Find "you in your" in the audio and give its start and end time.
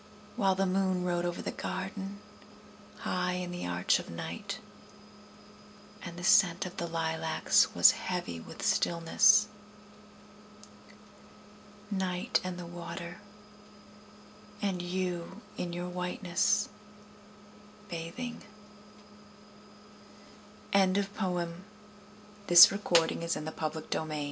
14.81-15.87